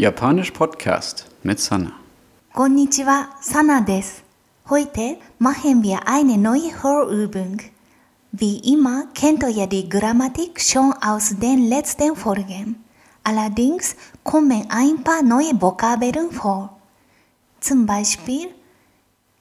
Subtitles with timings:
[0.00, 1.92] Japanisch Podcast mit Sana.
[2.54, 4.22] Konnichiwa, Sana des.
[4.70, 7.58] Heute machen wir eine neue Hörübung.
[8.32, 12.82] Wie immer kennt ihr die Grammatik schon aus den letzten Folgen.
[13.24, 13.94] Allerdings
[14.24, 16.80] kommen ein paar neue Vokabeln vor.
[17.60, 18.48] Zum Beispiel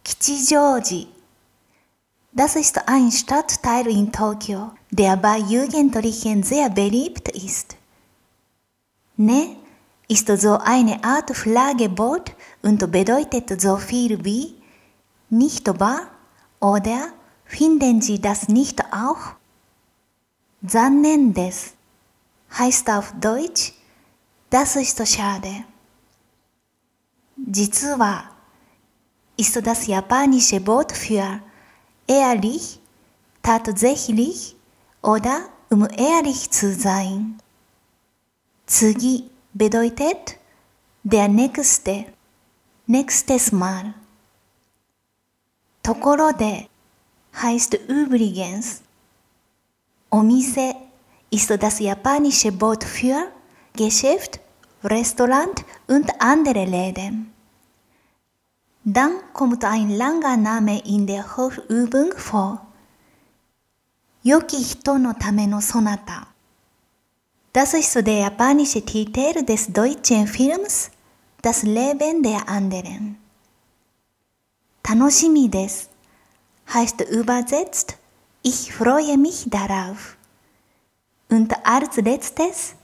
[0.04, 1.08] Kichijoji.
[2.34, 7.78] Das ist ein Stadtteil in Tokio, der bei Jugendlichen sehr beliebt ist.
[9.16, 9.56] Ne
[10.10, 14.56] ist so eine Art Schlagwort und bedeutet so viel wie
[15.30, 16.08] nicht wahr
[16.60, 17.14] oder
[17.46, 19.36] finden Sie das nicht auch?
[20.68, 21.74] Zannendes
[22.58, 23.74] heißt auf Deutsch,
[24.50, 25.64] das ist schade.
[27.38, 28.24] Jitsuwa
[29.38, 31.40] ist das japanische Wort für
[32.08, 32.82] ehrlich,
[33.42, 34.58] tatsächlich
[35.02, 37.40] oder um ehrlich zu sein.
[38.70, 40.39] 次 bedeutet
[41.03, 42.07] der nächste,
[42.87, 43.95] nächstes Mal.
[45.83, 46.69] ところで
[47.35, 48.83] heißt übrigens.
[50.11, 50.77] お店
[51.31, 53.29] ist das japanische Wort für
[53.75, 54.41] Geschäft,
[54.83, 57.33] Restaurant und andere Läden.
[58.85, 62.61] Dann kommt ein langer Name in der Hörübung vor.
[64.23, 66.29] 良き人のためのそなた。
[67.52, 70.92] das ist der japanische Titel des deutschen Films
[71.42, 73.18] Das Leben der anderen.
[74.84, 75.90] Tanoshimi des
[76.72, 77.98] heißt übersetzt
[78.44, 80.16] Ich freue mich darauf.
[81.32, 82.76] Und als letztes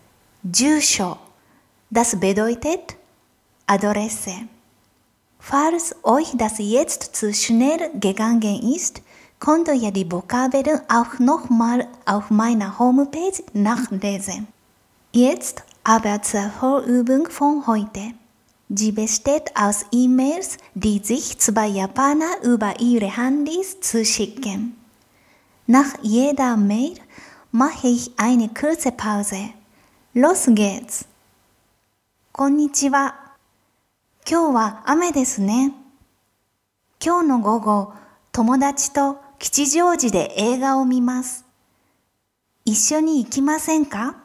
[0.42, 1.18] Jusho.
[1.92, 2.96] Das bedeutet
[3.68, 4.48] Adresse.
[5.38, 9.04] Falls euch das jetzt zu schnell gegangen ist,
[9.40, 14.55] könnt ihr die Vokabeln auch nochmal auf meiner Homepage nachlesen.
[15.16, 18.12] Jetzt aber zur Vorübung von heute.
[18.68, 24.76] Sie besteht aus E-Mails, die sich zwei Japaner über ihre Handys zuschicken.
[25.68, 26.96] Nach jeder Mail
[27.54, 29.52] mache ich eine kurze Pause.
[30.14, 31.06] Los geht's!
[32.34, 33.16] こんにちは。
[34.30, 35.72] 今日は雨ですね。
[37.02, 37.94] 今日の午後、
[38.34, 41.46] 友達と吉祥寺で映画を見ます。
[42.66, 44.25] 一緒に行きませんか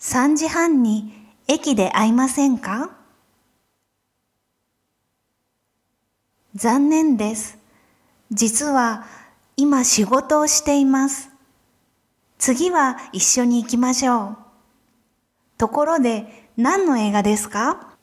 [0.00, 1.12] ?3 時半に
[1.46, 2.90] 駅で会いませんか？
[6.54, 7.58] 残念です。
[8.30, 9.06] 実は
[9.56, 11.30] 今仕事をしています。
[12.38, 14.36] 次は一緒に行きましょう。
[15.56, 17.96] ところで何の映画ですか？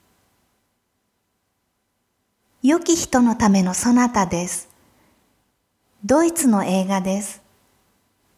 [2.61, 4.69] 良き人のためのそなたです。
[6.03, 7.41] ドイツの映画です。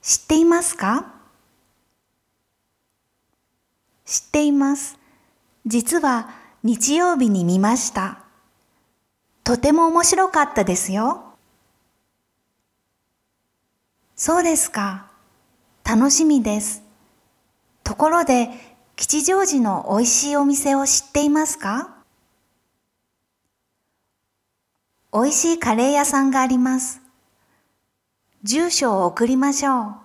[0.01, 1.16] 知っていますか？
[4.07, 4.97] 知っています。
[5.65, 6.29] 実は
[6.63, 8.19] 日曜日に見ました。
[9.43, 11.25] とても面白かったですよ。
[14.15, 15.11] そうですか。
[15.83, 16.81] 楽しみです。
[17.83, 18.49] ところで、
[18.95, 21.93] 吉祥寺の美味しいお店を知っていますか？
[25.13, 27.01] 美味しいカレー屋さんがあります。
[28.43, 29.95] 住所を送りましょう。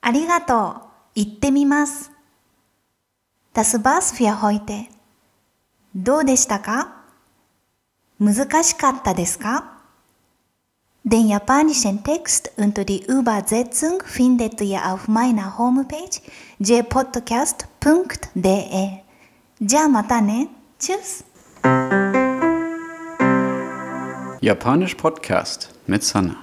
[0.00, 0.91] ありがとう。
[1.14, 2.10] 行ってみます。
[3.54, 4.88] Das war's für heute.
[5.94, 7.02] どうでしたか
[8.18, 9.78] 難しかったですか
[11.04, 16.22] Den japanischen Text und die Übersetzung findet ihr auf meiner Homepage
[16.60, 17.72] jpodcast.de.
[19.60, 20.48] じゃあまたね。
[20.78, 21.24] Tschüss.
[24.40, 26.41] Japanisch Podcast mit Sana.